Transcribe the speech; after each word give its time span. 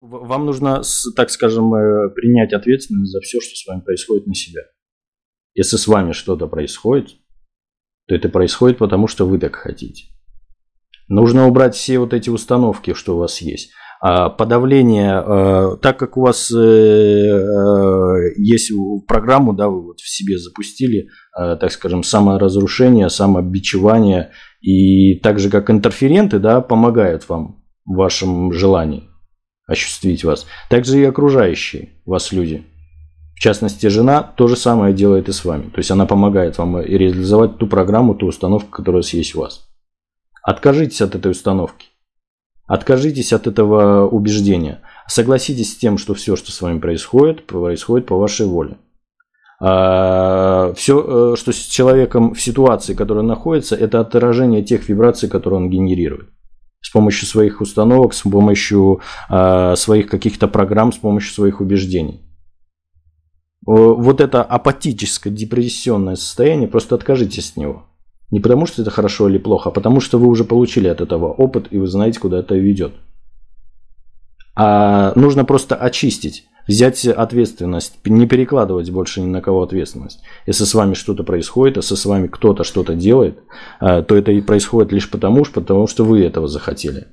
Вам 0.00 0.46
нужно, 0.46 0.82
так 1.16 1.28
скажем, 1.30 1.74
э, 1.74 2.10
принять 2.10 2.52
ответственность 2.52 3.10
за 3.10 3.20
все, 3.20 3.40
что 3.40 3.56
с 3.56 3.66
вами 3.66 3.80
происходит 3.80 4.26
на 4.26 4.34
себя. 4.34 4.62
Если 5.54 5.76
с 5.76 5.88
вами 5.88 6.12
что-то 6.12 6.46
происходит, 6.46 7.08
то 8.06 8.14
это 8.14 8.28
происходит 8.28 8.78
потому, 8.78 9.08
что 9.08 9.26
вы 9.26 9.40
так 9.40 9.56
хотите. 9.56 10.04
Нужно 11.08 11.48
убрать 11.48 11.74
все 11.74 11.98
вот 11.98 12.14
эти 12.14 12.30
установки, 12.30 12.94
что 12.94 13.16
у 13.16 13.18
вас 13.18 13.40
есть. 13.40 13.72
А 14.00 14.28
подавление, 14.30 15.20
э, 15.20 15.76
так 15.82 15.98
как 15.98 16.16
у 16.16 16.20
вас 16.20 16.48
э, 16.52 18.34
есть 18.36 18.70
программу, 19.08 19.52
да, 19.52 19.68
вы 19.68 19.82
вот 19.82 19.98
в 19.98 20.08
себе 20.08 20.38
запустили, 20.38 21.08
так 21.32 21.72
скажем, 21.72 22.04
саморазрушение, 22.04 23.08
самобичевание, 23.08 24.30
и 24.60 25.18
так 25.18 25.40
же 25.40 25.50
как 25.50 25.70
интерференты, 25.70 26.38
да, 26.38 26.60
помогают 26.60 27.28
вам 27.28 27.64
в 27.84 27.96
вашем 27.96 28.52
желании 28.52 29.07
осуществить 29.68 30.24
вас. 30.24 30.46
Также 30.68 30.98
и 30.98 31.04
окружающие 31.04 31.90
вас 32.06 32.32
люди. 32.32 32.64
В 33.36 33.40
частности, 33.40 33.86
жена 33.86 34.22
то 34.22 34.48
же 34.48 34.56
самое 34.56 34.92
делает 34.92 35.28
и 35.28 35.32
с 35.32 35.44
вами. 35.44 35.70
То 35.70 35.78
есть 35.78 35.92
она 35.92 36.06
помогает 36.06 36.58
вам 36.58 36.80
и 36.80 36.98
реализовать 36.98 37.58
ту 37.58 37.68
программу, 37.68 38.16
ту 38.16 38.26
установку, 38.26 38.70
которая 38.70 39.04
есть 39.04 39.36
у 39.36 39.40
вас. 39.40 39.68
Откажитесь 40.42 41.02
от 41.02 41.14
этой 41.14 41.30
установки. 41.30 41.86
Откажитесь 42.66 43.32
от 43.32 43.46
этого 43.46 44.08
убеждения. 44.08 44.80
Согласитесь 45.06 45.72
с 45.72 45.76
тем, 45.76 45.98
что 45.98 46.14
все, 46.14 46.34
что 46.34 46.50
с 46.50 46.60
вами 46.60 46.80
происходит, 46.80 47.46
происходит 47.46 48.06
по 48.06 48.18
вашей 48.18 48.46
воле. 48.46 48.76
А, 49.60 50.72
все, 50.74 51.32
э, 51.32 51.36
что 51.36 51.52
с 51.52 51.56
человеком 51.56 52.34
в 52.34 52.40
ситуации, 52.40 52.94
которая 52.94 53.24
находится, 53.24 53.76
это 53.76 54.00
отражение 54.00 54.62
тех 54.62 54.88
вибраций, 54.88 55.28
которые 55.28 55.60
он 55.60 55.70
генерирует 55.70 56.28
с 56.80 56.90
помощью 56.90 57.26
своих 57.26 57.60
установок, 57.60 58.14
с 58.14 58.22
помощью 58.22 59.00
э, 59.28 59.74
своих 59.76 60.08
каких-то 60.08 60.48
программ, 60.48 60.92
с 60.92 60.96
помощью 60.96 61.32
своих 61.32 61.60
убеждений. 61.60 62.22
Вот 63.66 64.20
это 64.20 64.42
апатическое, 64.42 65.30
депрессионное 65.30 66.14
состояние, 66.14 66.68
просто 66.68 66.94
откажитесь 66.94 67.50
от 67.50 67.56
него. 67.58 67.86
Не 68.30 68.40
потому, 68.40 68.66
что 68.66 68.82
это 68.82 68.90
хорошо 68.90 69.28
или 69.28 69.38
плохо, 69.38 69.70
а 69.70 69.72
потому, 69.72 70.00
что 70.00 70.18
вы 70.18 70.26
уже 70.26 70.44
получили 70.44 70.88
от 70.88 71.00
этого 71.00 71.32
опыт, 71.32 71.68
и 71.70 71.78
вы 71.78 71.86
знаете, 71.86 72.20
куда 72.20 72.38
это 72.38 72.54
ведет. 72.54 72.94
А 74.60 75.12
нужно 75.14 75.44
просто 75.44 75.76
очистить 75.76 76.48
взять 76.66 77.06
ответственность, 77.06 77.94
не 78.04 78.26
перекладывать 78.26 78.90
больше 78.90 79.20
ни 79.20 79.26
на 79.26 79.40
кого 79.40 79.62
ответственность. 79.62 80.20
Если 80.46 80.64
с 80.64 80.74
вами 80.74 80.94
что-то 80.94 81.22
происходит, 81.22 81.76
если 81.76 81.94
с 81.94 82.04
вами 82.04 82.26
кто-то 82.26 82.64
что-то 82.64 82.94
делает, 82.94 83.38
э, 83.80 84.02
то 84.02 84.16
это 84.16 84.32
и 84.32 84.40
происходит 84.40 84.92
лишь 84.92 85.08
потому, 85.10 85.44
потому 85.44 85.86
что 85.86 86.04
вы 86.04 86.24
этого 86.24 86.48
захотели. 86.48 87.06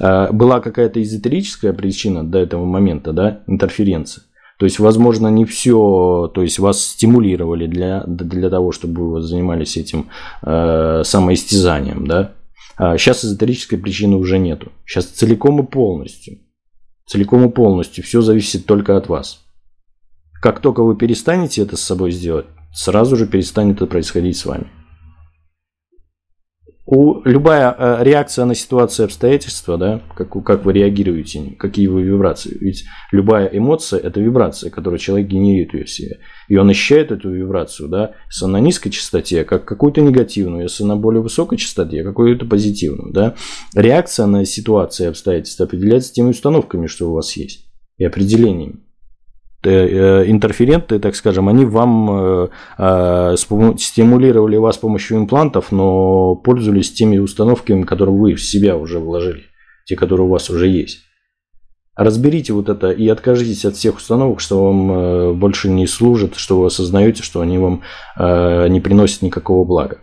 Э, 0.00 0.30
была 0.32 0.60
какая-то 0.60 1.02
эзотерическая 1.02 1.72
причина 1.72 2.24
до 2.24 2.38
этого 2.38 2.66
момента, 2.66 3.12
да, 3.12 3.40
интерференция. 3.46 4.24
То 4.58 4.66
есть, 4.66 4.78
возможно, 4.78 5.28
не 5.28 5.46
все, 5.46 6.30
то 6.32 6.42
есть 6.42 6.58
вас 6.58 6.84
стимулировали 6.84 7.66
для, 7.66 8.04
для 8.06 8.50
того, 8.50 8.70
чтобы 8.70 9.10
вы 9.10 9.22
занимались 9.22 9.78
этим 9.78 10.10
э, 10.42 11.02
самоистязанием, 11.04 12.06
да. 12.06 12.32
А 12.76 12.98
сейчас 12.98 13.24
эзотерической 13.24 13.78
причины 13.78 14.16
уже 14.16 14.38
нету. 14.38 14.70
Сейчас 14.84 15.06
целиком 15.06 15.60
и 15.60 15.66
полностью 15.66 16.38
Целиком 17.06 17.48
и 17.48 17.52
полностью. 17.52 18.04
Все 18.04 18.20
зависит 18.20 18.66
только 18.66 18.96
от 18.96 19.08
вас. 19.08 19.44
Как 20.40 20.60
только 20.60 20.82
вы 20.82 20.96
перестанете 20.96 21.62
это 21.62 21.76
с 21.76 21.82
собой 21.82 22.10
сделать, 22.10 22.46
сразу 22.74 23.16
же 23.16 23.26
перестанет 23.26 23.76
это 23.76 23.86
происходить 23.86 24.36
с 24.36 24.44
вами. 24.44 24.66
У, 26.94 27.22
любая 27.24 27.74
э, 27.78 28.04
реакция 28.04 28.44
на 28.44 28.54
ситуацию 28.54 29.06
обстоятельства, 29.06 29.78
да, 29.78 30.02
как, 30.14 30.30
как 30.44 30.62
вы 30.66 30.74
реагируете, 30.74 31.54
какие 31.58 31.86
вы 31.86 32.02
вибрации. 32.02 32.54
Ведь 32.60 32.84
любая 33.12 33.46
эмоция– 33.46 33.98
это 34.02 34.20
вибрация, 34.20 34.68
которую 34.68 34.98
человек 34.98 35.26
генерирует 35.26 35.72
ее 35.72 35.84
в 35.86 35.90
себе. 35.90 36.18
И 36.48 36.56
он 36.58 36.68
ощущает 36.68 37.10
эту 37.10 37.30
вибрацию, 37.30 37.88
да, 37.88 38.12
если 38.26 38.44
на 38.44 38.60
низкой 38.60 38.90
частоте, 38.90 39.44
как 39.44 39.64
какую-то 39.64 40.02
негативную, 40.02 40.64
если 40.64 40.84
на 40.84 40.96
более 40.96 41.22
высокой 41.22 41.56
частоте, 41.56 42.04
какую-то 42.04 42.44
позитивную. 42.44 43.10
Да. 43.10 43.36
Реакция 43.74 44.26
на 44.26 44.44
ситуации 44.44 45.04
и 45.04 45.08
обстоятельства 45.08 45.64
определяется 45.64 46.12
теми 46.12 46.28
установками, 46.28 46.88
что 46.88 47.08
у 47.08 47.14
вас 47.14 47.34
есть, 47.38 47.70
и 47.96 48.04
определениями. 48.04 48.80
Э, 49.64 49.70
э, 49.70 50.24
интерференты, 50.28 50.98
так 50.98 51.14
скажем, 51.14 51.48
они 51.48 51.64
вам 51.64 52.48
э, 52.78 53.36
стимулировали 53.36 54.56
вас 54.56 54.74
с 54.74 54.78
помощью 54.78 55.18
имплантов, 55.18 55.70
но 55.70 56.34
пользовались 56.34 56.92
теми 56.92 57.18
установками, 57.18 57.84
которые 57.84 58.16
вы 58.16 58.34
в 58.34 58.42
себя 58.42 58.76
уже 58.76 58.98
вложили, 58.98 59.44
те, 59.84 59.94
которые 59.94 60.26
у 60.26 60.30
вас 60.30 60.50
уже 60.50 60.66
есть. 60.66 61.02
Разберите 61.94 62.54
вот 62.54 62.70
это 62.70 62.90
и 62.90 63.06
откажитесь 63.06 63.64
от 63.64 63.76
всех 63.76 63.98
установок, 63.98 64.40
что 64.40 64.64
вам 64.64 65.38
больше 65.38 65.68
не 65.68 65.86
служат, 65.86 66.34
что 66.36 66.58
вы 66.58 66.66
осознаете, 66.66 67.22
что 67.22 67.40
они 67.40 67.58
вам 67.58 67.82
не 68.18 68.80
приносят 68.80 69.22
никакого 69.22 69.64
блага. 69.64 69.98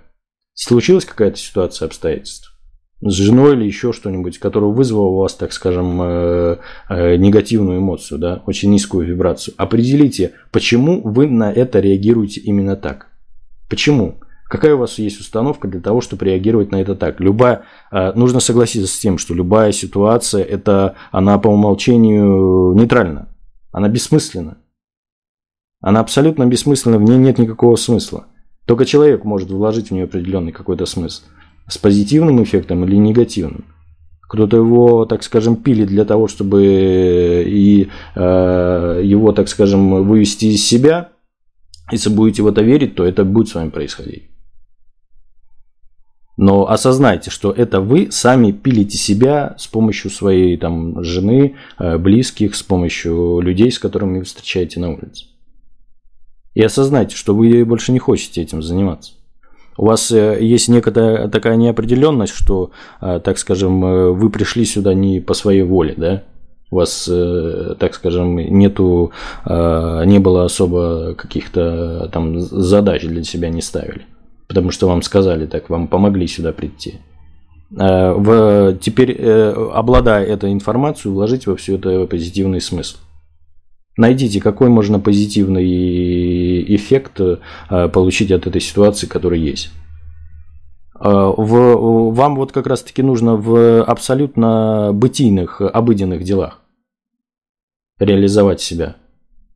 Случилась 0.54 1.04
какая-то 1.04 1.38
ситуация 1.38 1.88
обстоятельств? 1.88 2.59
С 3.02 3.14
женой 3.14 3.54
или 3.54 3.66
еще 3.66 3.94
что-нибудь, 3.94 4.40
которое 4.40 4.72
вызвало 4.72 5.08
у 5.08 5.18
вас, 5.18 5.34
так 5.34 5.54
скажем, 5.54 6.02
э, 6.02 6.58
э, 6.90 7.16
негативную 7.16 7.80
эмоцию, 7.80 8.20
да, 8.20 8.44
очень 8.46 8.72
низкую 8.72 9.08
вибрацию. 9.08 9.54
Определите, 9.58 10.34
почему 10.52 11.02
вы 11.02 11.28
на 11.28 11.52
это 11.52 11.80
реагируете 11.80 12.42
именно 12.42 12.76
так. 12.76 13.08
Почему? 13.70 14.20
Какая 14.50 14.76
у 14.76 14.80
вас 14.80 14.98
есть 14.98 15.20
установка 15.20 15.68
для 15.68 15.80
того, 15.80 16.02
чтобы 16.02 16.26
реагировать 16.26 16.72
на 16.72 16.82
это 16.82 16.96
так? 16.96 17.22
Любая, 17.22 17.64
э, 17.92 18.12
нужно 18.14 18.42
согласиться 18.42 18.92
с 18.92 19.00
тем, 19.00 19.18
что 19.18 19.34
любая 19.34 19.72
ситуация, 19.72 20.44
это, 20.44 20.96
она 21.12 21.38
по 21.40 21.48
умолчанию 21.48 22.74
нейтральна. 22.74 23.30
Она 23.72 23.88
бессмысленна. 23.88 24.58
Она 25.80 26.02
абсолютно 26.02 26.46
бессмысленна, 26.46 26.98
в 26.98 27.04
ней 27.04 27.18
нет 27.18 27.38
никакого 27.38 27.78
смысла. 27.78 28.26
Только 28.66 28.86
человек 28.86 29.24
может 29.24 29.50
вложить 29.50 29.88
в 29.88 29.92
нее 29.92 30.04
определенный 30.04 30.52
какой-то 30.52 30.86
смысл 30.86 31.24
с 31.70 31.78
позитивным 31.78 32.44
эффектом 32.44 32.84
или 32.84 32.96
негативным. 32.96 33.66
Кто-то 34.22 34.58
его, 34.58 35.06
так 35.06 35.24
скажем, 35.24 35.56
пилит 35.56 35.88
для 35.88 36.06
того, 36.06 36.28
чтобы 36.28 37.44
и 37.48 37.90
э, 38.16 39.02
его, 39.04 39.32
так 39.32 39.48
скажем, 39.48 40.08
вывести 40.08 40.46
из 40.46 40.66
себя. 40.66 41.10
Если 41.92 42.10
будете 42.10 42.44
в 42.44 42.48
это 42.48 42.62
верить, 42.62 42.96
то 42.96 43.06
это 43.06 43.24
будет 43.24 43.48
с 43.48 43.56
вами 43.56 43.70
происходить. 43.70 44.30
Но 46.38 46.70
осознайте, 46.70 47.32
что 47.32 47.52
это 47.52 47.82
вы 47.82 48.10
сами 48.12 48.52
пилите 48.52 48.98
себя 48.98 49.56
с 49.58 49.68
помощью 49.68 50.12
своей 50.12 50.58
там, 50.58 51.04
жены, 51.04 51.56
э, 51.80 51.98
близких, 51.98 52.56
с 52.56 52.62
помощью 52.62 53.40
людей, 53.42 53.72
с 53.72 53.80
которыми 53.80 54.20
вы 54.20 54.26
встречаете 54.26 54.80
на 54.80 54.92
улице. 54.92 55.26
И 56.54 56.62
осознайте, 56.62 57.16
что 57.16 57.36
вы 57.36 57.66
больше 57.66 57.92
не 57.92 58.00
хотите 58.00 58.42
этим 58.42 58.62
заниматься 58.62 59.14
у 59.80 59.86
вас 59.86 60.12
э, 60.12 60.38
есть 60.42 60.68
некая 60.68 61.30
такая 61.30 61.56
неопределенность, 61.56 62.34
что, 62.34 62.72
э, 63.00 63.22
так 63.24 63.38
скажем, 63.38 63.86
э, 63.86 64.10
вы 64.12 64.30
пришли 64.30 64.66
сюда 64.66 64.94
не 64.94 65.22
по 65.22 65.34
своей 65.34 65.64
воле, 65.64 65.94
да? 65.96 66.24
У 66.70 66.76
вас, 66.76 67.10
так 67.80 67.96
скажем, 67.96 68.36
нету, 68.38 69.12
не 69.44 70.20
было 70.20 70.46
особо 70.46 71.16
каких-то 71.16 72.08
там 72.14 72.40
задач 72.40 73.02
для 73.06 73.24
себя 73.24 73.50
не 73.50 73.64
ставили. 73.64 74.06
Потому 74.48 74.70
что 74.70 74.88
вам 74.88 75.02
сказали 75.02 75.48
так, 75.48 75.72
вам 75.72 75.88
помогли 75.88 76.28
сюда 76.28 76.52
прийти. 76.52 77.00
В, 77.72 78.78
теперь, 78.80 79.20
обладая 79.20 80.28
этой 80.28 80.54
информацией, 80.54 81.12
вложите 81.12 81.50
во 81.50 81.56
все 81.56 81.78
это 81.78 82.06
позитивный 82.06 82.62
смысл. 82.62 82.98
Найдите, 84.00 84.40
какой 84.40 84.70
можно 84.70 84.98
позитивный 84.98 86.64
эффект 86.74 87.20
э, 87.20 87.90
получить 87.90 88.32
от 88.32 88.48
этой 88.48 88.62
ситуации, 88.62 89.08
которая 89.08 89.42
есть. 89.42 89.72
Э, 90.96 91.34
в, 91.36 92.14
вам 92.14 92.38
вот 92.38 92.54
как 92.54 92.68
раз 92.68 92.82
таки 92.82 93.04
нужно 93.04 93.36
в 93.36 93.84
абсолютно 93.84 94.92
бытийных, 94.94 95.60
обыденных 95.60 96.24
делах 96.24 96.62
реализовать 98.00 98.62
себя. 98.62 98.96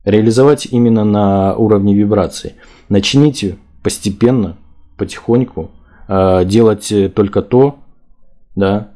Реализовать 0.04 0.66
именно 0.66 1.04
на 1.04 1.56
уровне 1.56 1.94
вибрации. 1.94 2.52
Начните 2.90 3.56
постепенно, 3.82 4.58
потихоньку 4.98 5.70
э, 6.06 6.44
делать 6.44 6.92
только 7.14 7.40
то, 7.40 7.78
да, 8.56 8.90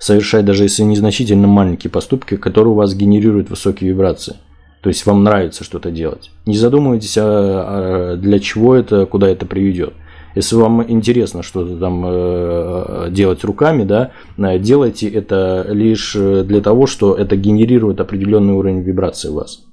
совершать 0.00 0.44
даже 0.44 0.64
если 0.64 0.82
незначительно 0.82 1.46
маленькие 1.46 1.92
поступки, 1.92 2.36
которые 2.36 2.72
у 2.72 2.76
вас 2.76 2.92
генерируют 2.92 3.50
высокие 3.50 3.90
вибрации– 3.90 4.34
то 4.80 4.88
есть 4.88 5.04
вам 5.06 5.24
нравится 5.24 5.64
что-то 5.64 5.90
делать. 5.90 6.30
Не 6.46 6.56
задумывайтесь, 6.56 7.16
а, 7.18 7.24
а 7.24 8.16
для 8.16 8.38
чего 8.38 8.74
это, 8.74 9.06
куда 9.06 9.28
это 9.28 9.46
приведет. 9.46 9.92
Если 10.34 10.54
вам 10.54 10.88
интересно 10.88 11.42
что-то 11.42 11.76
там 11.76 12.04
э, 12.06 13.08
делать 13.10 13.42
руками, 13.42 13.82
да, 13.82 14.12
э, 14.38 14.58
делайте 14.58 15.08
это 15.08 15.66
лишь 15.68 16.14
для 16.14 16.60
того, 16.60 16.86
что 16.86 17.14
это 17.14 17.36
генерирует 17.36 18.00
определенный 18.00 18.54
уровень 18.54 18.80
вибрации 18.80 19.28
у 19.28 19.34
вас. 19.34 19.64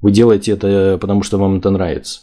Вы 0.00 0.10
делаете 0.10 0.52
это, 0.52 0.98
потому 1.00 1.22
что 1.22 1.38
вам 1.38 1.58
это 1.58 1.70
нравится. 1.70 2.20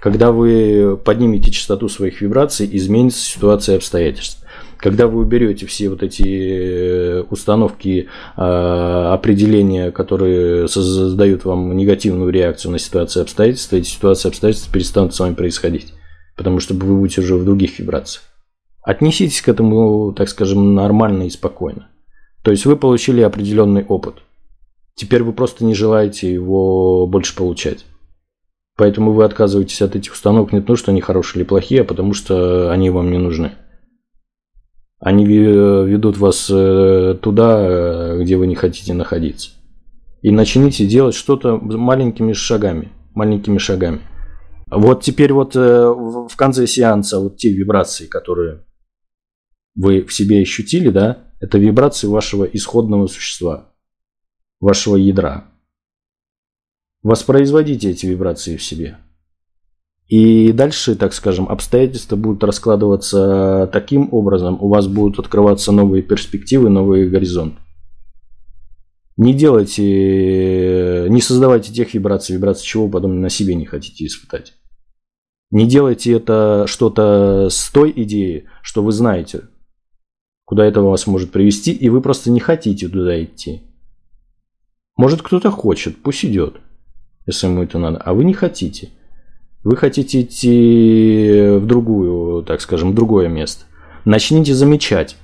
Когда 0.00 0.32
вы 0.32 0.98
поднимете 1.04 1.50
частоту 1.50 1.88
своих 1.88 2.20
вибраций, 2.20 2.68
изменится 2.72 3.20
ситуация 3.20 3.74
и 3.74 3.78
обстоятельства. 3.78 4.41
Когда 4.82 5.06
вы 5.06 5.20
уберете 5.20 5.64
все 5.66 5.88
вот 5.88 6.02
эти 6.02 6.24
э, 6.26 7.22
установки, 7.30 8.08
а, 8.36 9.14
определения, 9.14 9.92
которые 9.92 10.66
создают 10.66 11.44
вам 11.44 11.76
негативную 11.76 12.30
реакцию 12.30 12.72
на 12.72 12.80
ситуацию 12.80 13.22
обстоятельства, 13.22 13.76
эти 13.76 13.86
ситуации 13.86 14.28
обстоятельства 14.28 14.72
перестанут 14.72 15.14
с 15.14 15.20
вами 15.20 15.34
происходить. 15.34 15.94
Потому 16.36 16.58
что 16.58 16.74
вы 16.74 16.96
будете 16.96 17.20
уже 17.20 17.36
в 17.36 17.44
других 17.44 17.78
вибрациях. 17.78 18.24
Отнеситесь 18.82 19.40
к 19.40 19.48
этому, 19.48 20.12
так 20.14 20.28
скажем, 20.28 20.74
нормально 20.74 21.28
и 21.28 21.30
спокойно. 21.30 21.86
То 22.42 22.50
есть 22.50 22.66
вы 22.66 22.74
получили 22.74 23.20
определенный 23.20 23.84
опыт. 23.84 24.16
Теперь 24.96 25.22
вы 25.22 25.32
просто 25.32 25.64
не 25.64 25.76
желаете 25.76 26.32
его 26.32 27.06
больше 27.06 27.36
получать. 27.36 27.86
Поэтому 28.76 29.12
вы 29.12 29.22
отказываетесь 29.22 29.80
от 29.80 29.94
этих 29.94 30.12
установок 30.12 30.52
не 30.52 30.60
потому, 30.60 30.76
что 30.76 30.90
они 30.90 31.00
хорошие 31.00 31.42
или 31.42 31.48
плохие, 31.48 31.82
а 31.82 31.84
потому 31.84 32.14
что 32.14 32.72
они 32.72 32.90
вам 32.90 33.12
не 33.12 33.18
нужны. 33.18 33.52
Они 35.04 35.26
ведут 35.26 36.16
вас 36.16 36.48
э, 36.48 37.18
туда, 37.20 37.58
э, 37.58 38.22
где 38.22 38.36
вы 38.36 38.46
не 38.46 38.54
хотите 38.54 38.94
находиться. 38.94 39.50
И 40.20 40.30
начните 40.30 40.86
делать 40.86 41.16
что-то 41.16 41.56
маленькими 41.56 42.32
шагами. 42.32 42.92
Маленькими 43.12 43.58
шагами. 43.58 44.00
Вот 44.70 45.02
теперь 45.02 45.32
вот 45.32 45.56
э, 45.56 45.88
в 45.88 46.36
конце 46.36 46.68
сеанса 46.68 47.18
вот 47.18 47.36
те 47.36 47.52
вибрации, 47.52 48.06
которые 48.06 48.64
вы 49.74 50.04
в 50.04 50.12
себе 50.12 50.40
ощутили, 50.40 50.90
да, 50.90 51.32
это 51.40 51.58
вибрации 51.58 52.06
вашего 52.06 52.44
исходного 52.44 53.08
существа, 53.08 53.74
вашего 54.60 54.94
ядра. 54.94 55.48
Воспроизводите 57.02 57.90
эти 57.90 58.06
вибрации 58.06 58.56
в 58.56 58.62
себе. 58.62 58.98
И 60.12 60.52
дальше, 60.52 60.94
так 60.94 61.14
скажем, 61.14 61.48
обстоятельства 61.48 62.16
будут 62.16 62.44
раскладываться 62.44 63.70
таким 63.72 64.12
образом, 64.12 64.58
у 64.60 64.68
вас 64.68 64.86
будут 64.86 65.18
открываться 65.18 65.72
новые 65.72 66.02
перспективы, 66.02 66.68
новые 66.68 67.08
горизонты. 67.08 67.56
Не 69.16 69.32
делайте, 69.32 71.06
не 71.08 71.22
создавайте 71.22 71.72
тех 71.72 71.94
вибраций, 71.94 72.36
вибраций 72.36 72.66
чего 72.66 72.90
потом 72.90 73.22
на 73.22 73.30
себе 73.30 73.54
не 73.54 73.64
хотите 73.64 74.04
испытать. 74.04 74.52
Не 75.50 75.66
делайте 75.66 76.12
это 76.12 76.66
что-то 76.68 77.48
с 77.50 77.70
той 77.70 77.90
идеей, 77.96 78.44
что 78.60 78.82
вы 78.82 78.92
знаете, 78.92 79.44
куда 80.44 80.66
это 80.66 80.82
вас 80.82 81.06
может 81.06 81.32
привести, 81.32 81.72
и 81.72 81.88
вы 81.88 82.02
просто 82.02 82.30
не 82.30 82.40
хотите 82.40 82.86
туда 82.86 83.24
идти. 83.24 83.62
Может 84.98 85.22
кто-то 85.22 85.50
хочет, 85.50 86.02
пусть 86.02 86.22
идет, 86.26 86.56
если 87.24 87.46
ему 87.46 87.62
это 87.62 87.78
надо, 87.78 87.96
а 87.96 88.12
вы 88.12 88.26
не 88.26 88.34
хотите– 88.34 88.90
вы 89.64 89.76
хотите 89.76 90.22
идти 90.22 91.58
в 91.58 91.66
другую, 91.66 92.42
так 92.42 92.60
скажем, 92.60 92.92
в 92.92 92.94
другое 92.94 93.28
место. 93.28 93.64
Начните 94.04 94.54
замечать. 94.54 95.16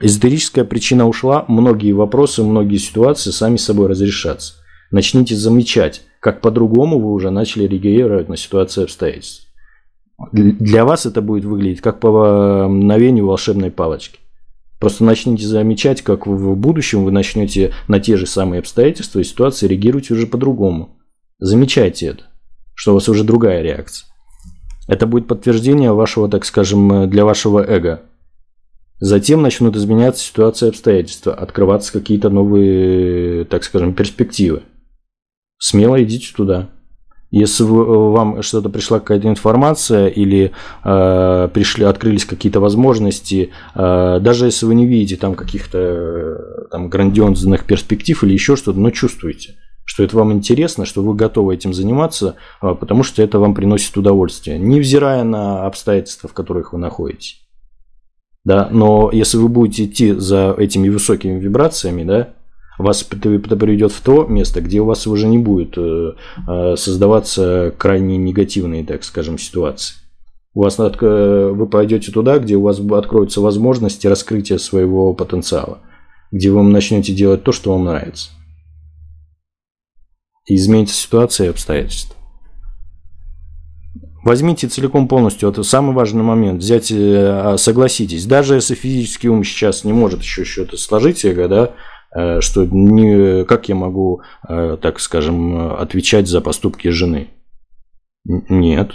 Эзотерическая 0.00 0.64
причина 0.64 1.08
ушла, 1.08 1.44
многие 1.48 1.92
вопросы, 1.92 2.42
многие 2.42 2.76
ситуации 2.76 3.30
сами 3.30 3.56
собой 3.56 3.88
разрешатся. 3.88 4.54
Начните 4.90 5.34
замечать, 5.34 6.02
как 6.20 6.40
по-другому 6.40 6.98
вы 6.98 7.12
уже 7.12 7.30
начали 7.30 7.66
реагировать 7.66 8.28
на 8.28 8.36
ситуацию 8.36 8.84
обстоятельств. 8.84 9.48
Для 10.32 10.84
вас 10.84 11.06
это 11.06 11.22
будет 11.22 11.44
выглядеть 11.44 11.80
как 11.80 12.00
по 12.00 12.68
мгновению 12.68 13.26
волшебной 13.26 13.70
палочки. 13.70 14.20
Просто 14.78 15.04
начните 15.04 15.46
замечать, 15.46 16.02
как 16.02 16.26
в 16.26 16.54
будущем 16.56 17.04
вы 17.04 17.10
начнете 17.10 17.72
на 17.88 18.00
те 18.00 18.16
же 18.16 18.26
самые 18.26 18.58
обстоятельства 18.58 19.20
и 19.20 19.24
ситуации 19.24 19.66
реагировать 19.66 20.10
уже 20.10 20.26
по-другому. 20.26 20.98
Замечайте 21.38 22.06
это 22.08 22.24
что 22.74 22.92
у 22.92 22.94
вас 22.94 23.08
уже 23.08 23.24
другая 23.24 23.62
реакция. 23.62 24.08
Это 24.86 25.06
будет 25.06 25.26
подтверждение 25.26 25.92
вашего, 25.92 26.28
так 26.28 26.44
скажем, 26.44 27.08
для 27.08 27.24
вашего 27.24 27.64
эго. 27.64 28.02
Затем 29.00 29.42
начнут 29.42 29.76
изменяться 29.76 30.24
ситуации 30.24 30.66
и 30.66 30.68
обстоятельства, 30.68 31.34
открываться 31.34 31.92
какие-то 31.92 32.30
новые, 32.30 33.44
так 33.44 33.64
скажем, 33.64 33.94
перспективы. 33.94 34.62
Смело 35.58 36.02
идите 36.02 36.32
туда. 36.34 36.68
Если 37.30 37.64
вам 37.64 38.42
что-то 38.42 38.68
пришла 38.68 39.00
какая-то 39.00 39.28
информация 39.28 40.06
или 40.06 40.52
э, 40.84 41.48
пришли, 41.52 41.84
открылись 41.84 42.24
какие-то 42.24 42.60
возможности, 42.60 43.50
э, 43.74 44.18
даже 44.20 44.46
если 44.46 44.66
вы 44.66 44.76
не 44.76 44.86
видите 44.86 45.16
там 45.16 45.34
каких-то 45.34 45.78
э, 45.78 46.68
там 46.70 46.88
грандиозных 46.88 47.64
перспектив 47.64 48.22
или 48.22 48.34
еще 48.34 48.54
что-то, 48.54 48.78
но 48.78 48.90
чувствуете– 48.90 49.56
что 49.84 50.02
это 50.02 50.16
вам 50.16 50.32
интересно, 50.32 50.84
что 50.84 51.02
вы 51.02 51.14
готовы 51.14 51.54
этим 51.54 51.74
заниматься, 51.74 52.36
а, 52.60 52.74
потому 52.74 53.02
что 53.02 53.22
это 53.22 53.38
вам 53.38 53.54
приносит 53.54 53.96
удовольствие, 53.96 54.58
невзирая 54.58 55.24
на 55.24 55.66
обстоятельства, 55.66 56.28
в 56.28 56.32
которых 56.32 56.72
вы 56.72 56.78
находитесь. 56.78 57.40
Да, 58.44 58.68
но 58.70 59.10
если 59.12 59.38
вы 59.38 59.48
будете 59.48 59.84
идти 59.84 60.12
за 60.12 60.54
этими 60.58 60.88
высокими 60.88 61.38
вибрациями, 61.38 62.04
да, 62.04 62.30
вас 62.76 63.06
это 63.08 63.56
приведет 63.56 63.92
в 63.92 64.00
то 64.02 64.24
место, 64.24 64.60
где 64.60 64.80
у 64.80 64.84
вас 64.84 65.06
уже 65.06 65.28
не 65.28 65.38
будет 65.38 65.78
э, 65.78 66.12
э, 66.46 66.74
создаваться 66.76 67.72
крайне 67.78 68.16
негативные, 68.18 68.84
так 68.84 69.04
скажем, 69.04 69.38
ситуации. 69.38 69.96
У 70.54 70.62
вас 70.62 70.78
вы 70.78 71.66
пойдете 71.66 72.12
туда, 72.12 72.38
где 72.38 72.56
у 72.56 72.62
вас 72.62 72.78
откроются 72.78 73.40
возможности 73.40 74.06
раскрытия 74.06 74.58
своего 74.58 75.12
потенциала, 75.14 75.78
где 76.30 76.50
вы 76.50 76.62
начнете 76.62 77.12
делать 77.12 77.42
то, 77.42 77.50
что 77.52 77.72
вам 77.72 77.84
нравится 77.84 78.30
изменится 80.46 80.94
ситуация 80.94 81.46
и 81.46 81.50
обстоятельства. 81.50 82.16
Возьмите 84.24 84.68
целиком 84.68 85.06
полностью, 85.06 85.50
это 85.50 85.62
самый 85.62 85.94
важный 85.94 86.22
момент, 86.22 86.62
взять, 86.62 86.90
э, 86.90 86.94
а, 86.96 87.58
согласитесь, 87.58 88.24
даже 88.24 88.54
если 88.54 88.74
физический 88.74 89.28
ум 89.28 89.44
сейчас 89.44 89.84
не 89.84 89.92
может 89.92 90.22
еще 90.22 90.44
что-то 90.44 90.78
сложить 90.78 91.22
да, 91.22 91.74
э, 92.16 92.40
что 92.40 92.64
не, 92.64 93.44
как 93.44 93.68
я 93.68 93.74
могу, 93.74 94.22
э, 94.48 94.78
так 94.80 95.00
скажем, 95.00 95.74
отвечать 95.74 96.26
за 96.26 96.40
поступки 96.40 96.88
жены? 96.88 97.28
Нет. 98.24 98.92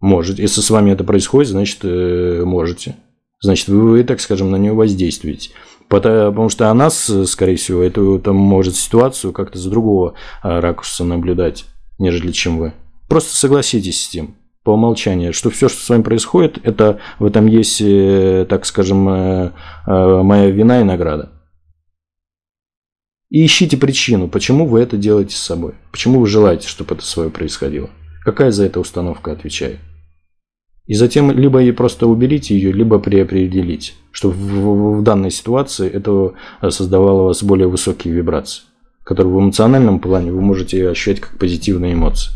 Можете. 0.00 0.42
Если 0.42 0.60
с 0.60 0.70
вами 0.70 0.92
это 0.92 1.02
происходит, 1.02 1.50
значит, 1.50 1.82
можете. 1.82 2.94
Значит, 3.40 3.68
вы, 3.68 4.04
так 4.04 4.20
скажем, 4.20 4.52
на 4.52 4.56
нее 4.56 4.72
воздействуете. 4.72 5.50
Потому 5.92 6.48
что 6.48 6.70
она, 6.70 6.88
скорее 6.88 7.56
всего, 7.56 7.82
эту 7.82 8.18
там 8.18 8.34
может 8.34 8.76
ситуацию 8.76 9.34
как-то 9.34 9.58
с 9.58 9.66
другого 9.66 10.14
а, 10.42 10.62
ракурса 10.62 11.04
наблюдать, 11.04 11.66
нежели 11.98 12.32
чем 12.32 12.56
вы. 12.56 12.72
Просто 13.10 13.36
согласитесь 13.36 14.02
с 14.02 14.08
тем 14.08 14.36
по 14.64 14.70
умолчанию, 14.70 15.34
что 15.34 15.50
все, 15.50 15.68
что 15.68 15.82
с 15.82 15.88
вами 15.90 16.00
происходит, 16.00 16.58
это 16.62 16.98
в 17.18 17.26
этом 17.26 17.46
есть, 17.46 17.82
э, 17.82 18.46
так 18.48 18.64
скажем, 18.64 19.06
э, 19.06 19.50
э, 19.86 20.22
моя 20.22 20.48
вина 20.48 20.80
и 20.80 20.84
награда. 20.84 21.28
И 23.28 23.44
ищите 23.44 23.76
причину, 23.76 24.28
почему 24.28 24.64
вы 24.64 24.80
это 24.80 24.96
делаете 24.96 25.36
с 25.36 25.42
собой. 25.42 25.74
Почему 25.90 26.20
вы 26.20 26.26
желаете, 26.26 26.68
чтобы 26.68 26.94
это 26.94 27.04
свое 27.04 27.28
происходило. 27.28 27.90
Какая 28.24 28.50
за 28.50 28.64
это 28.64 28.80
установка 28.80 29.30
отвечает. 29.30 29.78
И 30.86 30.94
затем 30.94 31.30
либо 31.30 31.72
просто 31.72 32.06
уберите 32.06 32.54
ее, 32.54 32.72
либо 32.72 32.98
преопределите, 32.98 33.92
что 34.10 34.30
в, 34.30 34.98
в 34.98 35.02
данной 35.02 35.30
ситуации 35.30 35.88
это 35.88 36.32
создавало 36.70 37.22
у 37.22 37.26
вас 37.26 37.42
более 37.42 37.68
высокие 37.68 38.12
вибрации, 38.12 38.62
которые 39.04 39.32
в 39.32 39.38
эмоциональном 39.38 40.00
плане 40.00 40.32
вы 40.32 40.40
можете 40.40 40.88
ощущать 40.88 41.20
как 41.20 41.38
позитивные 41.38 41.94
эмоции. 41.94 42.32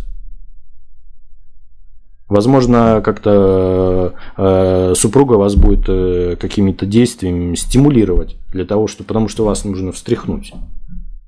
Возможно, 2.29 3.03
как-то 3.05 4.15
э, 4.37 4.95
супруга 4.97 5.35
вас 5.35 5.55
будет 5.55 5.85
э, 5.89 6.37
какими-то 6.37 6.85
действиями 6.85 7.55
стимулировать 7.55 8.37
для 8.53 8.65
того, 8.65 8.89
что, 8.89 9.05
потому 9.05 9.29
что 9.29 9.45
вас 9.45 9.65
нужно 9.65 9.93
встряхнуть. 9.93 10.53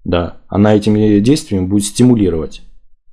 Да, 0.05 0.39
она 0.49 0.75
этими 0.75 1.21
действиями 1.21 1.67
будет 1.67 1.85
стимулировать 1.85 2.63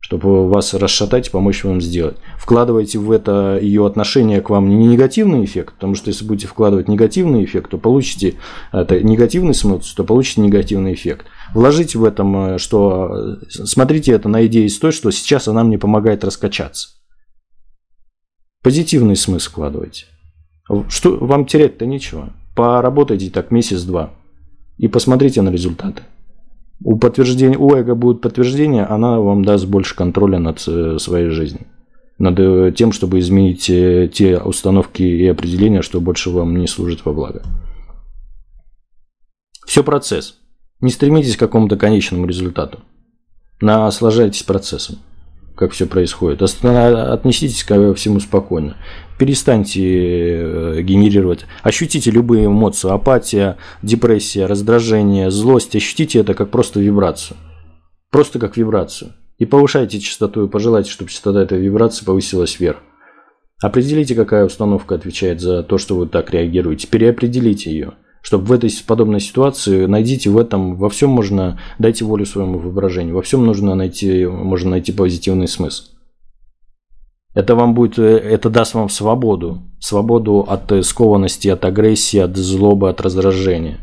чтобы 0.06 0.48
вас 0.48 0.76
расшатать 0.76 1.30
и 1.30 1.32
помочь 1.32 1.64
вам 1.64 1.82
сделать. 1.82 2.18
Вкладывайте 2.38 3.00
в 3.00 3.10
это 3.10 3.58
ее 3.60 3.88
отношение 3.88 4.40
к 4.40 4.52
вам 4.52 4.70
не 4.70 4.86
негативный 4.86 5.44
эффект, 5.44 5.74
потому 5.74 5.96
что 5.96 6.10
если 6.10 6.26
будете 6.26 6.46
вкладывать 6.46 6.88
негативный 6.88 7.44
эффект, 7.44 7.72
то 7.72 7.80
получите 7.80 8.36
это 8.72 9.02
негативный 9.02 9.56
смысл, 9.56 9.96
то 9.96 10.04
получите 10.04 10.42
негативный 10.42 10.94
эффект. 10.94 11.26
Вложите 11.56 11.98
в 11.98 12.04
этом, 12.04 12.38
э, 12.38 12.58
что 12.60 13.40
э, 13.42 13.50
смотрите 13.50 14.12
это 14.12 14.30
на 14.30 14.46
идее 14.46 14.70
с 14.70 14.78
той, 14.78 14.92
что 14.92 15.10
сейчас 15.10 15.48
она 15.48 15.64
мне 15.64 15.80
помогает 15.80 16.24
раскачаться. 16.24 16.90
Позитивный 18.62 19.16
смысл 19.16 19.50
вкладывайте. 19.50 20.06
Что 20.88 21.18
вам 21.18 21.48
терять-то 21.48 21.88
нечего. 21.88 22.32
Поработайте 22.56 23.32
так 23.32 23.50
месяц-два 23.50 24.12
и 24.78 24.88
посмотрите 24.88 25.42
на 25.42 25.50
результаты. 25.50 26.04
У, 26.86 26.98
подтверждения, 26.98 27.58
у 27.58 27.74
эго 27.74 27.96
будет 27.96 28.22
подтверждение, 28.22 28.86
она 28.86 29.20
вам 29.20 29.44
даст 29.44 29.65
больше 29.65 29.96
контроля 29.96 30.38
над 30.38 30.63
э, 30.68 31.00
своей 31.00 31.30
жизнью. 31.30 31.65
Над 32.20 32.39
э, 32.39 32.72
тем, 32.77 32.92
чтобы 32.92 33.18
изменить 33.18 33.68
э, 33.72 34.08
те 34.13 34.38
установки 34.38 35.01
и 35.01 35.25
определения, 35.25 35.82
что 35.82 36.00
больше 36.00 36.30
вам 36.30 36.56
не 36.56 36.68
служит 36.68 37.04
во 37.04 37.12
благо. 37.12 37.42
Все 39.65 39.84
процесс. 39.84 40.38
Не 40.80 40.92
стремитесь 40.92 41.38
к 41.38 41.39
какому-то 41.39 41.75
конечному 41.75 42.27
результату. 42.27 42.82
Наслаждайтесь 43.62 44.44
процессом. 44.44 44.98
Как 45.56 45.72
все 45.72 45.86
происходит. 45.86 46.42
Отнеситесь 46.42 47.64
ко 47.64 47.94
всему 47.94 48.20
спокойно. 48.20 48.78
Перестаньте 49.18 49.82
э, 49.82 50.82
генерировать. 50.82 51.46
Ощутите 51.64 52.12
любые 52.12 52.48
эмоции. 52.48 52.92
Апатия, 52.92 53.58
депрессия, 53.82 54.46
раздражение, 54.46 55.32
злость. 55.32 55.76
Ощутите 55.76 56.20
это 56.20 56.34
как 56.34 56.52
просто 56.52 56.80
вибрацию. 56.80 57.38
Просто 58.12 58.40
как 58.40 58.58
вибрацию. 58.58 59.14
И 59.38 59.46
повышайте 59.46 60.00
частоту 60.00 60.46
и 60.46 60.50
пожелайте, 60.50 60.92
чтобы 60.92 61.10
частота 61.10 61.42
этой 61.42 61.60
вибрации 61.60 62.06
повысилась 62.06 62.60
вверх. 62.60 62.78
Определите, 63.62 64.16
какая 64.16 64.46
установка 64.46 64.96
отвечает 64.96 65.40
за 65.40 65.64
то, 65.64 65.78
что 65.78 65.96
вы 65.96 66.08
так 66.08 66.32
реагируете. 66.32 66.88
Переопределите 66.88 67.72
ее 67.72 67.94
чтобы 68.25 68.46
в 68.46 68.51
этой 68.51 68.72
подобной 68.88 69.20
ситуации 69.20 69.86
найдите 69.86 70.32
в 70.32 70.39
этом, 70.39 70.77
во 70.77 70.89
всем 70.89 71.12
можно, 71.12 71.60
дайте 71.77 72.05
волю 72.05 72.25
своему 72.25 72.58
воображению, 72.58 73.13
во 73.13 73.22
всем 73.22 73.46
нужно 73.46 73.75
найти, 73.75 74.25
можно 74.25 74.72
найти 74.72 74.91
позитивный 74.91 75.48
смысл. 75.48 75.91
Это 77.36 77.53
вам 77.53 77.75
будет, 77.75 78.00
это 78.00 78.50
даст 78.50 78.74
вам 78.74 78.89
свободу, 78.89 79.62
свободу 79.79 80.39
от 80.39 80.84
скованности, 80.84 81.50
от 81.50 81.65
агрессии, 81.65 82.17
от 82.17 82.36
злобы, 82.36 82.89
от 82.89 83.00
раздражения. 83.00 83.77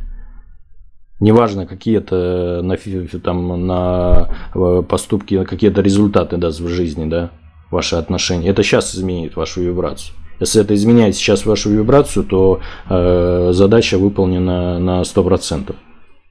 Неважно, 1.21 1.65
какие 1.65 1.99
это 1.99 2.63
на, 2.65 2.77
там, 3.21 3.69
на 3.69 4.29
э, 4.57 4.83
поступки, 4.89 5.45
какие-то 5.45 5.83
результаты 5.83 6.37
даст 6.37 6.59
в 6.59 6.67
жизни, 6.67 7.09
да, 7.09 7.31
ваши 7.71 7.95
отношения. 7.95 8.49
Это 8.49 8.65
сейчас 8.65 8.97
изменит 8.97 9.37
вашу 9.37 9.63
вибрацию. 9.63 10.17
Если 10.41 10.61
это 10.61 10.75
изменяет 10.75 11.15
сейчас 11.15 11.47
вашу 11.47 11.71
вибрацию, 11.71 12.25
то 12.25 12.61
э, 12.89 13.51
задача 13.53 13.99
выполнена 13.99 14.79
на 14.79 15.03
100%. 15.03 15.75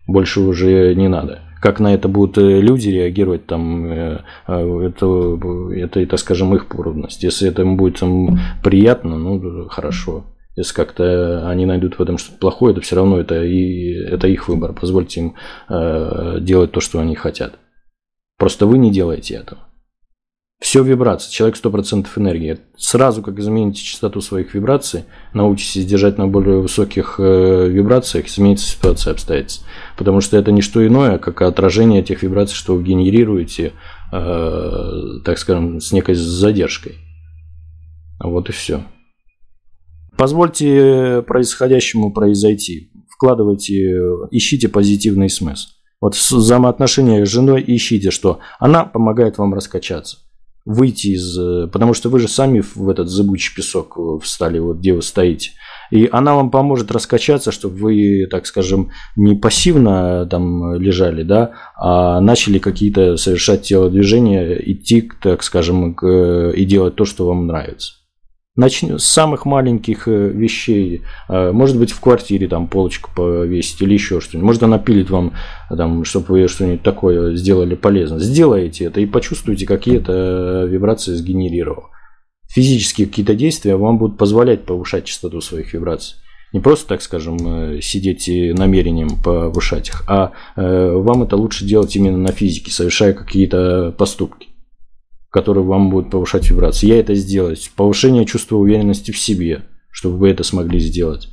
Больше 0.07 0.41
уже 0.41 0.93
не 0.95 1.07
надо. 1.07 1.41
Как 1.61 1.79
на 1.79 1.93
это 1.93 2.07
будут 2.07 2.37
э, 2.39 2.59
люди 2.59 2.89
реагировать, 2.89 3.45
там, 3.45 3.85
э, 3.85 4.21
э, 4.47 4.79
это, 4.87 5.39
это, 5.75 5.99
это, 5.99 6.17
скажем, 6.17 6.55
их 6.55 6.67
трудность. 6.67 7.23
Если 7.23 7.47
это 7.47 7.61
им 7.61 7.77
будет 7.77 7.99
там, 7.99 8.39
приятно, 8.63 9.17
ну, 9.17 9.67
хорошо. 9.69 10.25
Если 10.55 10.73
как-то 10.73 11.47
они 11.47 11.65
найдут 11.65 11.97
в 11.97 12.01
этом 12.01 12.17
что-то 12.17 12.39
плохое, 12.39 12.73
то 12.73 12.81
все 12.81 12.95
равно 12.95 13.19
это, 13.19 13.43
и, 13.43 13.93
это 13.93 14.27
их 14.27 14.47
выбор. 14.47 14.73
Позвольте 14.73 15.21
им 15.21 15.35
э, 15.69 16.39
делать 16.41 16.71
то, 16.71 16.81
что 16.81 16.99
они 16.99 17.15
хотят. 17.15 17.59
Просто 18.37 18.65
вы 18.65 18.77
не 18.77 18.91
делаете 18.91 19.35
этого. 19.35 19.61
Все 20.61 20.83
вибрации. 20.83 21.31
Человек 21.31 21.57
100% 21.57 22.07
энергии. 22.17 22.59
Сразу, 22.77 23.23
как 23.23 23.39
измените 23.39 23.81
частоту 23.81 24.21
своих 24.21 24.53
вибраций, 24.53 25.05
научитесь 25.33 25.87
держать 25.87 26.19
на 26.19 26.27
более 26.27 26.61
высоких 26.61 27.15
э, 27.17 27.67
вибрациях, 27.67 28.27
изменится 28.27 28.67
ситуация 28.67 29.13
обстоятельств. 29.13 29.65
Потому 29.97 30.21
что 30.21 30.37
это 30.37 30.51
не 30.51 30.61
что 30.61 30.85
иное, 30.85 31.17
как 31.17 31.41
отражение 31.41 32.03
тех 32.03 32.21
вибраций, 32.21 32.55
что 32.55 32.75
вы 32.75 32.83
генерируете, 32.83 33.73
э, 34.13 34.91
так 35.25 35.39
скажем, 35.39 35.81
с 35.81 35.91
некой 35.93 36.13
задержкой. 36.13 36.99
Вот 38.23 38.49
и 38.49 38.51
все. 38.51 38.83
Позвольте 40.15 41.23
происходящему 41.25 42.13
произойти. 42.13 42.91
Вкладывайте, 43.09 43.99
ищите 44.29 44.69
позитивный 44.69 45.31
смысл. 45.31 45.69
Вот 45.99 46.13
в 46.13 46.31
взаимоотношениях 46.31 47.25
с 47.25 47.31
женой 47.31 47.63
ищите, 47.65 48.11
что 48.11 48.39
она 48.59 48.85
помогает 48.85 49.39
вам 49.39 49.55
раскачаться 49.55 50.17
выйти 50.65 51.07
из... 51.07 51.37
Э, 51.37 51.67
потому 51.67 51.93
что 51.93 52.09
вы 52.09 52.19
же 52.19 52.27
сами 52.27 52.61
в 52.61 52.89
этот 52.89 53.09
зыбучий 53.09 53.53
песок 53.55 53.97
э, 53.97 54.19
встали, 54.23 54.59
вот 54.59 54.77
где 54.77 54.93
вы 54.93 55.01
стоите. 55.01 55.51
И 55.91 56.07
она 56.11 56.35
вам 56.35 56.51
поможет 56.51 56.91
раскачаться, 56.91 57.51
чтобы 57.51 57.75
вы, 57.75 58.27
так 58.29 58.45
скажем, 58.45 58.91
не 59.15 59.35
пассивно 59.35 60.25
там 60.25 60.75
лежали, 60.75 61.23
да, 61.23 61.51
а 61.75 62.21
начали 62.21 62.59
какие-то 62.59 63.17
совершать 63.17 63.63
телодвижения, 63.63 64.55
идти, 64.55 65.09
так 65.21 65.43
скажем, 65.43 65.93
к, 65.93 66.51
и 66.51 66.65
делать 66.65 66.95
то, 66.95 67.05
что 67.05 67.27
вам 67.27 67.47
нравится. 67.47 68.00
Начнем 68.57 68.99
с 68.99 69.05
самых 69.05 69.45
маленьких 69.45 70.09
э, 70.09 70.27
вещей. 70.27 71.03
Э, 71.29 71.53
может 71.53 71.79
быть, 71.79 71.91
в 71.91 72.01
квартире 72.01 72.49
там 72.49 72.67
полочку 72.67 73.09
повесить 73.15 73.81
или 73.81 73.93
еще 73.93 74.19
что-нибудь. 74.19 74.45
Может, 74.45 74.63
она 74.63 74.77
пилит 74.77 75.09
вам, 75.09 75.33
там, 75.69 76.03
чтобы 76.03 76.25
вы 76.27 76.47
что-нибудь 76.49 76.83
такое 76.83 77.33
сделали 77.37 77.75
полезно. 77.75 78.19
Сделайте 78.19 78.85
это 78.85 78.99
и 78.99 79.05
почувствуйте, 79.05 79.65
какие 79.65 79.97
это 79.97 80.65
вибрации 80.67 81.13
сгенерировал. 81.13 81.85
Физические 82.49 83.07
какие-то 83.07 83.35
действия 83.35 83.77
вам 83.77 83.97
будут 83.97 84.17
позволять 84.17 84.65
повышать 84.65 85.05
частоту 85.05 85.39
своих 85.39 85.73
вибраций. 85.73 86.17
Не 86.51 86.59
просто, 86.59 86.89
так 86.89 87.01
скажем, 87.01 87.37
э, 87.77 87.81
сидеть 87.81 88.27
намерением 88.27 89.11
повышать 89.23 89.87
их, 89.87 90.03
а 90.07 90.33
вам 90.57 91.23
это 91.23 91.37
лучше 91.37 91.63
делать 91.63 91.95
именно 91.95 92.17
на 92.17 92.33
физике, 92.33 92.69
совершая 92.69 93.13
какие-то 93.13 93.95
поступки 93.97 94.50
которые 95.31 95.63
вам 95.63 95.89
будут 95.89 96.11
повышать 96.11 96.49
вибрации. 96.49 96.87
Я 96.87 96.99
это 96.99 97.15
сделаю. 97.15 97.55
Повышение 97.75 98.25
чувства 98.25 98.57
уверенности 98.57 99.11
в 99.11 99.17
себе, 99.17 99.63
чтобы 99.89 100.17
вы 100.17 100.29
это 100.29 100.43
смогли 100.43 100.79
сделать. 100.79 101.29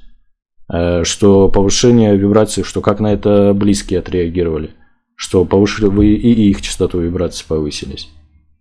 Э, 0.73 1.03
что 1.05 1.49
повышение 1.49 2.17
вибраций, 2.17 2.63
что 2.63 2.81
как 2.81 3.01
на 3.01 3.13
это 3.13 3.53
близкие 3.55 3.99
отреагировали. 3.99 4.71
Что 5.17 5.45
повышили 5.45 5.87
вы 5.87 6.15
и 6.15 6.49
их 6.49 6.63
частоту 6.63 7.01
вибраций 7.01 7.45
повысились. 7.47 8.09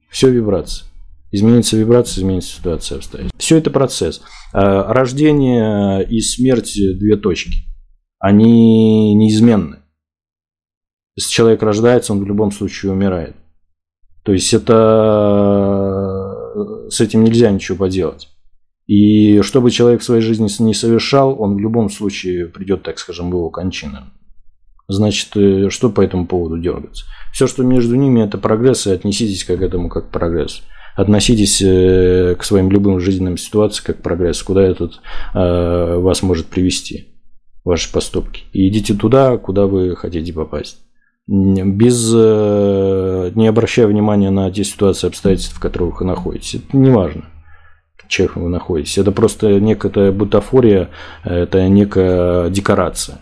Все 0.10 0.32
вибрации. 0.32 0.86
Изменится 1.32 1.77
вибрация, 1.77 2.22
изменится 2.22 2.56
ситуация 2.56 2.98
обстоит. 2.98 3.32
Все 3.38 3.58
это 3.58 3.70
процесс. 3.70 4.22
Э, 4.53 4.91
рождение 4.91 6.03
и 6.03 6.20
смерть– 6.20 6.74
две 7.00 7.15
точки. 7.15 7.67
Они 8.20 9.13
неизменны. 9.13 9.77
Если 11.15 11.32
человек 11.32 11.62
рождается, 11.62 12.13
он 12.13 12.24
в 12.24 12.27
любом 12.27 12.51
случае 12.51 12.91
умирает. 12.91 13.36
То 14.27 14.34
есть 14.34 14.53
это 14.53 14.74
э, 16.53 16.89
с 16.89 17.00
этим 17.00 17.24
нельзя 17.24 17.50
ничего 17.50 17.77
поделать. 17.77 18.27
И 18.86 19.39
что 19.41 19.62
бы 19.62 19.72
человек 19.72 20.01
в 20.01 20.03
своей 20.03 20.22
жизни 20.22 20.50
не 20.63 20.74
совершал, 20.74 21.41
он 21.41 21.55
в 21.55 21.60
любом 21.60 21.89
случае 21.89 22.48
придет, 22.48 22.84
так 22.84 23.00
скажем, 23.00 23.31
в 23.31 23.36
его 23.36 23.50
кончину. 23.50 24.00
Значит, 24.89 25.29
э, 25.38 25.69
что 25.69 25.89
по 25.89 26.01
этому 26.01 26.27
поводу 26.27 26.57
дергаться? 26.57 27.05
Все, 27.31 27.48
что 27.48 27.63
между 27.63 27.96
ними, 27.96 28.22
это 28.22 28.38
прогресс, 28.38 28.86
и 28.86 28.91
отнеситесь 28.91 29.46
к 29.46 29.50
этому 29.51 29.88
как 29.88 30.10
к 30.10 30.12
прогрессу. 30.12 30.63
Относитесь 30.98 31.62
э, 31.62 32.36
к 32.38 32.43
своим 32.43 32.69
любым 32.69 33.00
жизненным 33.00 33.38
ситуациям 33.38 33.86
как 33.86 34.00
к 34.00 34.03
прогрессу, 34.03 34.43
куда 34.43 34.62
этот 34.62 35.00
вас 35.34 36.22
может 36.22 36.48
привести, 36.48 37.15
ваши 37.63 37.89
поступки. 37.93 38.43
И 38.51 38.67
идите 38.67 38.93
туда, 38.93 39.38
куда 39.38 39.67
вы 39.67 39.96
хотите 39.96 40.34
попасть 40.34 40.79
без 41.27 42.12
э, 42.15 43.31
не 43.36 43.48
обращая 43.48 43.88
внимания 43.88 44.29
на 44.29 44.50
те 44.51 44.63
ситуации, 44.63 45.07
обстоятельства, 45.07 45.57
в 45.57 45.60
которых 45.60 46.00
вы 46.00 46.05
находитесь. 46.05 46.55
Это 46.55 46.77
не 46.77 46.89
важно, 46.89 47.25
чем 48.07 48.29
вы 48.36 48.50
находитесь. 48.50 48.98
Это 48.98 49.12
просто 49.12 49.60
некая 49.60 50.12
бутафория, 50.12 50.89
это 51.24 51.67
некая 51.67 52.50
декорация. 52.50 53.19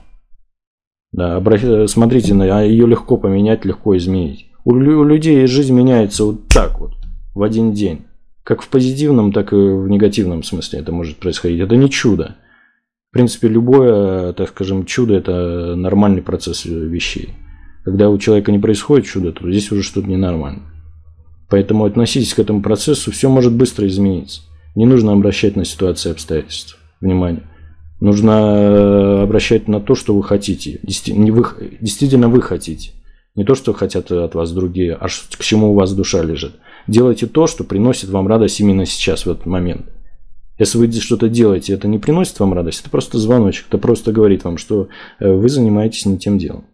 Да, 1.12 1.38
обращ... 1.38 1.62
Смотрите, 1.90 2.34
а 2.36 2.62
ее 2.62 2.86
легко 2.86 3.18
поменять, 3.18 3.66
легко 3.66 3.98
изменить. 3.98 4.48
У 4.66 4.76
людей 4.76 5.46
жизнь 5.48 5.74
меняется 5.74 6.26
вот 6.26 6.48
так 6.48 6.80
вот, 6.80 6.92
в 7.34 7.42
один 7.42 7.74
день. 7.74 8.06
Как 8.44 8.62
в 8.62 8.68
позитивном, 8.68 9.32
так 9.32 9.54
и 9.54 9.56
в 9.56 9.88
негативном 9.88 10.44
смысле 10.44 10.80
это 10.80 10.92
может 10.92 11.18
происходить. 11.18 11.62
Это 11.62 11.76
не 11.76 11.90
чудо. 11.90 12.36
В 13.10 13.14
принципе, 13.14 13.48
любое, 13.48 14.34
так 14.34 14.50
скажем, 14.50 14.86
чудо– 14.86 15.14
это 15.16 15.76
нормальный 15.76 16.22
процесс 16.22 16.66
вещей. 16.66 17.34
Когда 17.86 18.10
у 18.10 18.18
человека 18.18 18.52
не 18.52 18.58
происходит 18.58 19.06
чудо, 19.06 19.32
то 19.32 19.50
здесь 19.50 19.72
уже 19.72 19.84
что-то 19.84 20.10
ненормально. 20.10 20.64
Поэтому 21.50 21.86
относитесь 21.86 22.34
к 22.34 22.40
этому 22.40 22.64
процессу, 22.64 23.12
все 23.12 23.30
может 23.30 23.54
быстро 23.54 23.88
измениться. 23.88 24.42
Не 24.74 24.88
нужно 24.88 25.14
обращать 25.14 25.56
на 25.56 25.64
ситуации 25.64 26.12
обстоятельств 26.12 26.80
внимание. 27.00 27.44
Нужно 28.02 28.32
э, 28.32 29.24
обращать 29.24 29.68
на 29.68 29.80
то, 29.80 29.94
что 29.94 30.16
вы 30.16 30.24
хотите. 30.24 30.80
Действительно 30.82 32.28
вы 32.28 32.42
хотите. 32.42 32.92
Не 33.36 33.44
то, 33.44 33.54
что 33.54 33.74
хотят 33.74 34.12
от 34.12 34.34
вас 34.34 34.52
другие, 34.52 34.96
а 34.96 35.08
к 35.08 35.44
чему 35.44 35.72
у 35.72 35.76
вас 35.76 35.94
душа 35.94 36.24
лежит. 36.24 36.56
Делайте 36.88 37.28
то, 37.28 37.46
что 37.46 37.64
приносит 37.64 38.10
вам 38.10 38.28
радость 38.28 38.60
именно 38.60 38.86
сейчас, 38.88 39.26
в 39.26 39.30
этот 39.30 39.46
момент. 39.46 39.86
Если 40.58 40.78
вы 40.80 40.92
что-то 40.92 41.30
делаете, 41.30 41.74
это 41.74 41.88
не 41.88 42.00
приносит 42.00 42.40
вам 42.40 42.54
радость, 42.54 42.82
это 42.82 42.90
просто 42.90 43.20
звоночек, 43.20 43.66
это 43.68 43.78
просто 43.78 44.12
говорит 44.12 44.44
вам, 44.44 44.58
что 44.58 44.88
э, 45.20 45.32
вы 45.32 45.50
занимаетесь 45.50 46.06
не 46.06 46.18
тем 46.18 46.40
делом. 46.40 46.66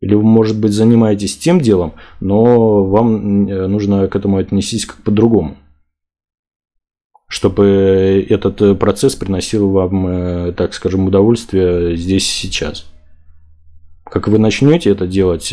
Или 0.00 0.14
вы, 0.14 0.22
может 0.22 0.58
быть, 0.58 0.72
занимаетесь 0.72 1.36
тем 1.36 1.60
делом, 1.60 1.92
но 2.20 2.84
вам 2.84 3.46
э, 3.46 3.66
нужно 3.66 4.08
к 4.08 4.16
этому 4.16 4.38
отнестись 4.38 4.86
как 4.86 4.96
по-другому. 5.02 5.56
Чтобы 7.28 8.26
этот 8.28 8.62
э, 8.62 8.74
процесс 8.74 9.14
приносил 9.14 9.70
вам, 9.70 10.06
э, 10.06 10.52
так 10.52 10.72
скажем, 10.72 11.06
удовольствие 11.06 11.96
здесь 11.96 12.26
и 12.26 12.46
сейчас. 12.46 12.86
Как 14.04 14.26
вы 14.26 14.38
начнете 14.38 14.90
это 14.90 15.06
делать 15.06 15.52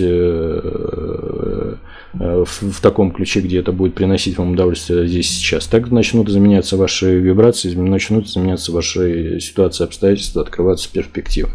в 2.14 2.82
таком 2.82 3.12
ключе, 3.12 3.42
где 3.42 3.60
это 3.60 3.72
будет 3.72 3.94
приносить 3.94 4.40
вам 4.40 4.54
удовольствие 4.54 5.08
здесь 5.08 5.30
и 5.30 5.34
сейчас, 5.36 5.68
так 5.68 5.92
начнут 5.92 6.28
изменяться 6.28 6.76
ваши 6.76 7.20
вибрации, 7.20 7.76
начнут 7.76 8.26
изменяться 8.26 8.72
ваши 8.72 9.40
ситуации, 9.42 9.84
обстоятельства, 9.84 10.42
открываться 10.42 10.92
перспективы. 10.92 11.52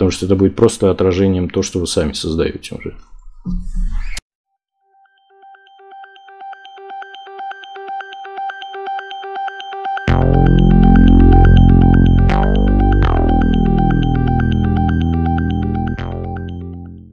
Потому 0.00 0.12
что 0.12 0.24
это 0.24 0.34
будет 0.34 0.56
просто 0.56 0.90
отражением 0.90 1.50
то, 1.50 1.60
что 1.60 1.78
вы 1.78 1.86
сами 1.86 2.14
создаете 2.14 2.74
уже. 2.74 2.96